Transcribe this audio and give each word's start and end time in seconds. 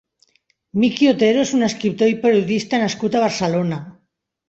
Miqui 0.83 1.09
Otero 1.11 1.45
és 1.45 1.53
un 1.59 1.69
escriptor 1.69 2.15
i 2.15 2.19
periodista 2.25 2.83
nascut 2.89 3.19
a 3.23 3.27
Barcelona. 3.29 3.83